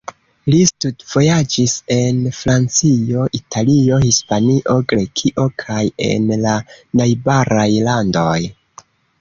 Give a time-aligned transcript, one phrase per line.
[0.51, 6.57] Li studvojaĝis en Francio, Italio, Hispanio, Grekio kaj en la
[7.03, 8.37] najbaraj landoj.